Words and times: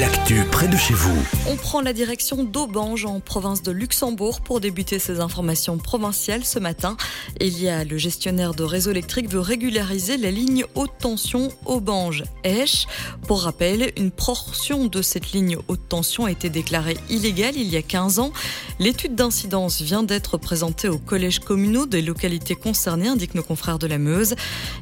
L'actu 0.00 0.42
près 0.50 0.66
de 0.66 0.76
chez 0.76 0.94
vous. 0.94 1.16
On 1.48 1.56
prend 1.56 1.80
la 1.80 1.92
direction 1.92 2.42
d'Aubange 2.42 3.04
en 3.04 3.20
province 3.20 3.62
de 3.62 3.70
Luxembourg 3.70 4.40
pour 4.40 4.60
débuter 4.60 4.98
ces 4.98 5.20
informations 5.20 5.78
provinciales 5.78 6.44
ce 6.44 6.58
matin. 6.58 6.96
Il 7.40 7.60
y 7.60 7.68
a 7.68 7.84
le 7.84 7.96
gestionnaire 7.96 8.54
de 8.54 8.64
réseau 8.64 8.90
électrique 8.90 9.30
veut 9.30 9.40
régulariser 9.40 10.16
la 10.16 10.30
ligne 10.30 10.64
haute 10.74 10.98
tension 10.98 11.48
Aubange-Esch. 11.66 12.86
Pour 13.28 13.42
rappel, 13.42 13.92
une 13.96 14.10
portion 14.10 14.86
de 14.86 15.00
cette 15.00 15.32
ligne 15.32 15.58
haute 15.68 15.88
tension 15.88 16.24
a 16.24 16.30
été 16.30 16.48
déclarée 16.48 16.96
illégale 17.08 17.56
il 17.56 17.68
y 17.68 17.76
a 17.76 17.82
15 17.82 18.18
ans. 18.18 18.32
L'étude 18.80 19.14
d'incidence 19.14 19.80
vient 19.80 20.02
d'être 20.02 20.38
présentée 20.38 20.88
au 20.88 20.98
collège 20.98 21.38
communaux 21.38 21.86
des 21.86 22.02
localités 22.02 22.56
concernées, 22.56 23.08
indiquent 23.08 23.34
nos 23.36 23.42
confrères 23.42 23.78
de 23.78 23.86
la 23.86 23.98
Meuse. 23.98 24.34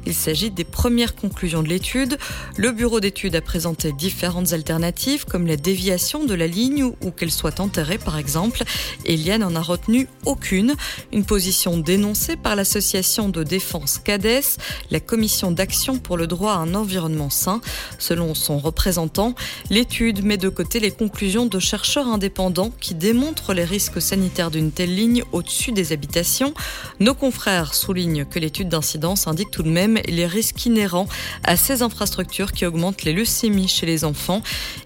Il 0.07 0.15
s'agit 0.15 0.49
des 0.49 0.63
premières 0.63 1.15
conclusions 1.15 1.61
de 1.61 1.69
l'étude. 1.69 2.17
Le 2.57 2.71
bureau 2.71 2.99
d'études 2.99 3.35
a 3.35 3.41
présenté 3.41 3.91
différentes 3.91 4.53
alternatives 4.53 5.02
comme 5.27 5.47
la 5.47 5.57
déviation 5.57 6.23
de 6.23 6.33
la 6.33 6.47
ligne 6.47 6.83
ou, 6.83 7.11
qu'elle 7.11 7.31
soit 7.31 7.59
enterrée 7.59 7.97
par 7.97 8.17
exemple. 8.17 8.63
Eliane 9.05 9.41
n'en 9.41 9.55
a 9.55 9.61
retenu 9.61 10.07
aucune. 10.25 10.75
Une 11.11 11.25
position 11.25 11.77
dénoncée 11.77 12.35
par 12.35 12.55
l'association 12.55 13.27
de 13.29 13.43
défense 13.43 13.99
CADES, 13.99 14.57
la 14.91 14.99
commission 14.99 15.51
d'action 15.51 15.99
pour 15.99 16.15
le 16.15 16.27
droit 16.27 16.53
à 16.53 16.57
un 16.57 16.73
environnement 16.73 17.29
sain. 17.29 17.59
Selon 17.99 18.33
son 18.33 18.57
représentant, 18.57 19.35
l'étude 19.69 20.23
met 20.23 20.37
de 20.37 20.49
côté 20.49 20.79
les 20.79 20.91
conclusions 20.91 21.45
de 21.45 21.59
chercheurs 21.59 22.07
indépendants 22.07 22.71
qui 22.79 22.95
démontrent 22.95 23.53
les 23.53 23.65
risques 23.65 24.01
sanitaires 24.01 24.51
d'une 24.51 24.71
telle 24.71 24.95
ligne 24.95 25.23
au-dessus 25.33 25.73
des 25.73 25.91
habitations. 25.91 26.53
Nos 26.99 27.13
confrères 27.13 27.73
soulignent 27.73 28.25
que 28.25 28.39
l'étude 28.39 28.69
d'incidence 28.69 29.27
indique 29.27 29.51
tout 29.51 29.63
de 29.63 29.69
même 29.69 29.99
les 30.07 30.27
risques 30.27 30.65
inhérents 30.65 31.07
à 31.43 31.57
ces 31.57 31.81
infrastructures 31.81 32.53
qui 32.53 32.65
augmentent 32.65 33.03
les 33.03 33.13
leucémies 33.13 33.67
chez 33.67 33.85
les 33.85 34.05
enfants. 34.05 34.41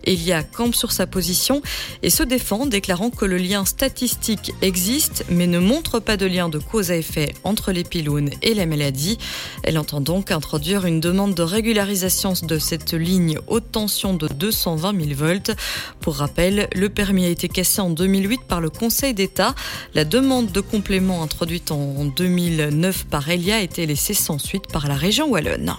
Elia 0.08 0.42
campe 0.42 0.74
sur 0.74 0.92
sa 0.92 1.06
position 1.06 1.62
et 2.02 2.10
se 2.10 2.24
défend, 2.24 2.66
déclarant 2.66 3.12
que 3.12 3.26
le 3.26 3.38
lien 3.38 3.66
statistique 3.66 4.54
existe, 4.62 5.26
mais 5.30 5.46
ne 5.46 5.60
montre 5.60 6.00
pas 6.00 6.18
de 6.18 6.26
lien 6.26 6.50
de 6.50 6.58
cause 6.58 6.92
à 6.92 6.98
effet 6.98 7.34
entre 7.44 7.72
les 7.72 7.84
pylones 7.84 8.30
et 8.42 8.54
la 8.54 8.66
maladie. 8.66 9.18
Elle 9.64 9.78
entend 9.78 10.02
donc 10.02 10.32
introduire 10.32 10.86
une 10.86 11.00
demande 11.00 11.36
de 11.36 11.44
régularisation 11.44 12.34
de 12.42 12.58
cette 12.58 12.94
ligne 12.94 13.38
haute 13.48 13.72
tension 13.72 14.14
de 14.14 14.28
220 14.28 15.00
000 15.00 15.14
volts. 15.14 15.52
Pour 16.00 16.16
rappel, 16.16 16.68
le 16.74 16.90
permis 16.90 17.26
a 17.26 17.30
été 17.30 17.50
cassé 17.50 17.82
en 17.82 17.90
2008 17.90 18.42
par 18.48 18.62
le 18.62 18.70
Conseil 18.70 19.14
d'État. 19.14 19.54
La 19.94 20.06
demande 20.06 20.52
de 20.52 20.62
complément 20.62 21.24
introduite 21.24 21.72
en 21.72 22.06
2009 22.06 23.06
par 23.06 23.30
Elia 23.30 23.58
a 23.58 23.62
été 23.62 23.86
laissée 23.86 24.14
sans 24.14 24.40
suite 24.40 24.68
par 24.72 24.88
la 24.88 24.96
région 24.96 25.30
Wallonne. 25.30 25.76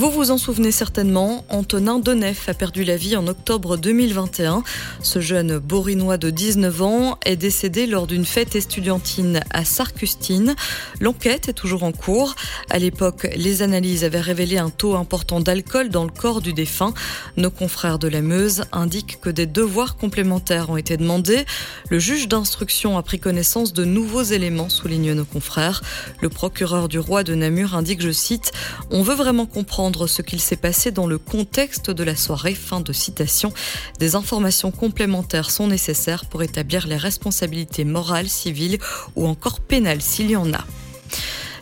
Vous 0.00 0.10
vous 0.10 0.30
en 0.30 0.38
souvenez 0.38 0.72
certainement, 0.72 1.44
Antonin 1.50 1.98
Denef 1.98 2.48
a 2.48 2.54
perdu 2.54 2.84
la 2.84 2.96
vie 2.96 3.16
en 3.16 3.26
octobre 3.26 3.76
2021. 3.76 4.62
Ce 5.02 5.20
jeune 5.20 5.58
borinois 5.58 6.16
de 6.16 6.30
19 6.30 6.80
ans 6.80 7.18
est 7.26 7.36
décédé 7.36 7.86
lors 7.86 8.06
d'une 8.06 8.24
fête 8.24 8.56
estudiantine 8.56 9.40
à 9.50 9.66
Sarcustine. 9.66 10.54
L'enquête 11.00 11.50
est 11.50 11.52
toujours 11.52 11.82
en 11.82 11.92
cours. 11.92 12.34
À 12.70 12.78
l'époque, 12.78 13.28
les 13.36 13.60
analyses 13.60 14.02
avaient 14.02 14.22
révélé 14.22 14.56
un 14.56 14.70
taux 14.70 14.96
important 14.96 15.38
d'alcool 15.38 15.90
dans 15.90 16.04
le 16.04 16.10
corps 16.10 16.40
du 16.40 16.54
défunt. 16.54 16.94
Nos 17.36 17.50
confrères 17.50 17.98
de 17.98 18.08
la 18.08 18.22
Meuse 18.22 18.64
indiquent 18.72 19.20
que 19.20 19.28
des 19.28 19.44
devoirs 19.44 19.98
complémentaires 19.98 20.70
ont 20.70 20.78
été 20.78 20.96
demandés. 20.96 21.44
Le 21.90 21.98
juge 21.98 22.26
d'instruction 22.26 22.96
a 22.96 23.02
pris 23.02 23.18
connaissance 23.18 23.74
de 23.74 23.84
nouveaux 23.84 24.22
éléments, 24.22 24.70
soulignent 24.70 25.12
nos 25.12 25.26
confrères. 25.26 25.82
Le 26.22 26.30
procureur 26.30 26.88
du 26.88 26.98
roi 26.98 27.22
de 27.22 27.34
Namur 27.34 27.74
indique, 27.74 28.00
je 28.00 28.12
cite, 28.12 28.52
On 28.90 29.02
veut 29.02 29.14
vraiment 29.14 29.44
comprendre 29.44 29.89
ce 30.06 30.22
qu'il 30.22 30.40
s'est 30.40 30.56
passé 30.56 30.90
dans 30.90 31.06
le 31.06 31.18
contexte 31.18 31.90
de 31.90 32.04
la 32.04 32.16
soirée. 32.16 32.54
Fin 32.54 32.80
de 32.80 32.92
citation. 32.92 33.52
Des 33.98 34.14
informations 34.14 34.70
complémentaires 34.70 35.50
sont 35.50 35.66
nécessaires 35.66 36.24
pour 36.24 36.42
établir 36.42 36.86
les 36.86 36.96
responsabilités 36.96 37.84
morales, 37.84 38.28
civiles 38.28 38.78
ou 39.16 39.26
encore 39.26 39.60
pénales 39.60 40.02
s'il 40.02 40.30
y 40.30 40.36
en 40.36 40.52
a. 40.52 40.64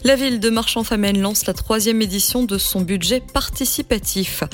La 0.05 0.15
ville 0.15 0.39
de 0.39 0.49
Marchand-Famenne 0.49 1.21
lance 1.21 1.47
la 1.47 1.55
troisième 1.55 2.01
édition 2.01 2.45
de 2.45 2.57
son 2.57 2.83
budget 2.83 3.21
participatif. 3.21 4.45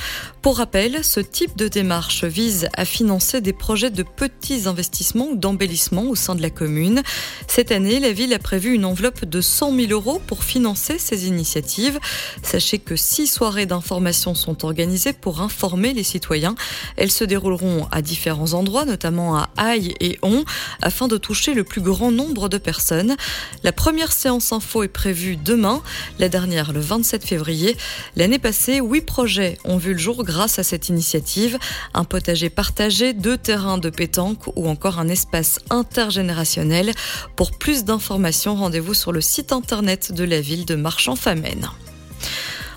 Pour 0.40 0.56
rappel, 0.56 1.04
ce 1.04 1.20
type 1.20 1.56
de 1.56 1.68
démarche 1.68 2.24
vise 2.24 2.68
à 2.74 2.86
financer 2.86 3.42
des 3.42 3.52
projets 3.52 3.90
de 3.90 4.02
petits 4.02 4.66
investissements 4.66 5.28
ou 5.28 5.36
d'embellissement 5.36 6.04
au 6.04 6.14
sein 6.14 6.34
de 6.34 6.40
la 6.40 6.48
commune. 6.48 7.02
Cette 7.46 7.72
année, 7.72 8.00
la 8.00 8.12
ville 8.12 8.32
a 8.32 8.38
prévu 8.38 8.74
une 8.74 8.86
enveloppe 8.86 9.26
de 9.26 9.40
100 9.42 9.76
000 9.76 9.92
euros 9.92 10.20
pour 10.26 10.44
financer 10.44 10.98
ces 10.98 11.28
initiatives. 11.28 12.00
Sachez 12.42 12.78
que 12.78 12.96
six 12.96 13.26
soirées 13.26 13.66
d'information 13.66 14.34
sont 14.34 14.64
organisées 14.64 15.12
pour 15.12 15.42
informer 15.42 15.92
les 15.92 16.04
citoyens. 16.04 16.54
Elles 16.96 17.12
se 17.12 17.24
dérouleront 17.24 17.86
à 17.90 18.00
différents 18.00 18.54
endroits, 18.54 18.86
notamment 18.86 19.36
à 19.36 19.50
Aille 19.58 19.94
et 20.00 20.18
On, 20.22 20.44
afin 20.80 21.06
de 21.06 21.18
toucher 21.18 21.52
le 21.52 21.64
plus 21.64 21.82
grand 21.82 22.10
nombre 22.10 22.48
de 22.48 22.58
personnes. 22.58 23.14
La 23.62 23.72
première 23.72 24.12
séance 24.12 24.50
info 24.52 24.82
est 24.82 24.88
prévue 24.88 25.33
demain, 25.36 25.82
la 26.18 26.28
dernière 26.28 26.72
le 26.72 26.80
27 26.80 27.24
février. 27.24 27.76
L'année 28.16 28.38
passée, 28.38 28.80
huit 28.80 29.02
projets 29.02 29.58
ont 29.64 29.76
vu 29.76 29.92
le 29.92 29.98
jour 29.98 30.24
grâce 30.24 30.58
à 30.58 30.62
cette 30.62 30.88
initiative. 30.88 31.58
Un 31.94 32.04
potager 32.04 32.50
partagé, 32.50 33.12
deux 33.12 33.36
terrains 33.36 33.78
de 33.78 33.90
pétanque 33.90 34.46
ou 34.56 34.68
encore 34.68 34.98
un 34.98 35.08
espace 35.08 35.58
intergénérationnel. 35.70 36.92
Pour 37.36 37.52
plus 37.52 37.84
d'informations, 37.84 38.54
rendez-vous 38.54 38.94
sur 38.94 39.12
le 39.12 39.20
site 39.20 39.52
internet 39.52 40.12
de 40.12 40.24
la 40.24 40.40
ville 40.40 40.64
de 40.64 40.74
Marchand-Famenne. 40.74 41.68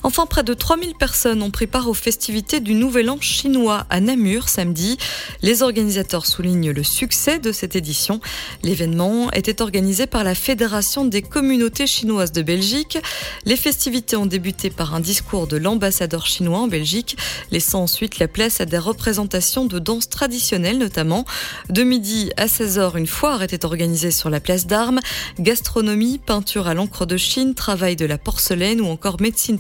Enfin, 0.04 0.26
près 0.26 0.44
de 0.44 0.54
3000 0.54 0.96
personnes 0.96 1.42
ont 1.42 1.52
pris 1.52 1.68
part 1.68 1.88
aux 1.90 1.94
festivités 1.94 2.60
du 2.60 2.74
Nouvel 2.74 3.10
An 3.10 3.18
chinois 3.20 3.86
à 3.90 4.00
Namur 4.00 4.50
samedi. 4.50 4.98
Les 5.42 5.64
organisateurs 5.64 6.26
soulignent 6.26 6.72
le 6.72 6.84
succès 6.84 7.40
de 7.40 7.52
cette 7.52 7.76
édition. 7.76 8.20
L'événement 8.64 9.32
était 9.32 9.62
organisé 9.62 10.08
par 10.08 10.24
la 10.24 10.36
Fédération 10.36 11.06
des 11.06 11.22
communautés 11.22 11.88
chinoises 11.88 12.32
de 12.32 12.42
Belgique. 12.42 12.98
Les 13.46 13.58
festivités 13.58 14.16
ont 14.16 14.26
débuté 14.26 14.70
par 14.70 14.94
un 14.94 15.00
discours 15.00 15.48
de 15.48 15.58
l'ambassadeur 15.58 16.26
chinois 16.26 16.60
en 16.60 16.68
Belgique, 16.68 17.18
laissant 17.52 17.84
ensuite 17.84 18.20
la 18.20 18.28
place 18.28 18.62
à 18.62 18.66
des 18.66 18.78
représentations 18.78 19.66
de 19.66 19.80
danse 19.80 20.10
traditionnelles 20.10 20.78
notamment. 20.78 21.26
De 21.70 21.84
midi 21.84 22.32
à 22.38 22.46
16h, 22.46 22.98
une 22.98 23.08
foire 23.08 23.44
était 23.44 23.66
organisée 23.66 24.12
sur 24.12 24.30
la 24.30 24.40
place 24.40 24.68
d'armes. 24.68 25.00
Gastronomie, 25.40 26.20
peinture 26.20 26.68
à 26.68 26.74
l'encre 26.74 27.06
de 27.06 27.18
Chine, 27.18 27.56
travail 27.56 27.96
de 27.96 28.06
la 28.06 28.18
porcelaine 28.18 28.82
ou 28.82 28.88
encore 28.88 29.22
médecine 29.22 29.58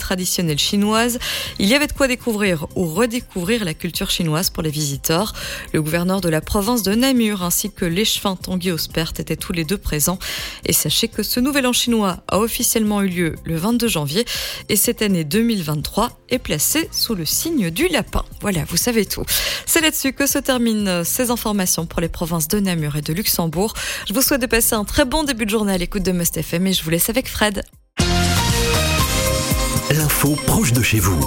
chinoise. 0.57 1.19
Il 1.59 1.67
y 1.67 1.73
avait 1.73 1.87
de 1.87 1.93
quoi 1.93 2.07
découvrir 2.07 2.67
ou 2.75 2.85
redécouvrir 2.85 3.65
la 3.65 3.73
culture 3.73 4.09
chinoise 4.09 4.49
pour 4.49 4.63
les 4.63 4.69
visiteurs. 4.69 5.33
Le 5.73 5.81
gouverneur 5.81 6.21
de 6.21 6.29
la 6.29 6.41
province 6.41 6.83
de 6.83 6.93
Namur 6.93 7.43
ainsi 7.43 7.71
que 7.71 7.85
l'échevin 7.85 8.35
Tanguy 8.35 8.71
Ospert 8.71 9.13
étaient 9.17 9.35
tous 9.35 9.53
les 9.53 9.63
deux 9.63 9.77
présents. 9.77 10.19
Et 10.65 10.73
sachez 10.73 11.07
que 11.07 11.23
ce 11.23 11.39
nouvel 11.39 11.65
an 11.67 11.73
chinois 11.73 12.17
a 12.27 12.39
officiellement 12.39 13.01
eu 13.01 13.07
lieu 13.07 13.35
le 13.43 13.55
22 13.55 13.87
janvier 13.87 14.25
et 14.69 14.75
cette 14.75 15.01
année 15.01 15.23
2023 15.23 16.09
est 16.29 16.39
placée 16.39 16.89
sous 16.91 17.15
le 17.15 17.25
signe 17.25 17.69
du 17.69 17.87
lapin. 17.87 18.23
Voilà, 18.41 18.63
vous 18.65 18.77
savez 18.77 19.05
tout. 19.05 19.23
C'est 19.65 19.81
là-dessus 19.81 20.13
que 20.13 20.27
se 20.27 20.39
terminent 20.39 21.03
ces 21.03 21.31
informations 21.31 21.85
pour 21.85 22.01
les 22.01 22.09
provinces 22.09 22.47
de 22.47 22.59
Namur 22.59 22.95
et 22.95 23.01
de 23.01 23.13
Luxembourg. 23.13 23.73
Je 24.07 24.13
vous 24.13 24.21
souhaite 24.21 24.41
de 24.41 24.45
passer 24.45 24.75
un 24.75 24.85
très 24.85 25.05
bon 25.05 25.23
début 25.23 25.45
de 25.45 25.51
journée 25.51 25.73
à 25.73 25.77
l'écoute 25.77 26.03
de 26.03 26.11
Must 26.11 26.37
FM 26.37 26.67
et 26.67 26.73
je 26.73 26.83
vous 26.83 26.89
laisse 26.89 27.09
avec 27.09 27.27
Fred 27.27 27.63
l'info 29.91 30.35
proche 30.45 30.73
de 30.73 30.81
chez 30.81 30.99
vous. 30.99 31.19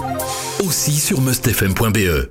Aussi 0.62 0.92
sur 0.92 1.20
mustfm.be. 1.20 2.28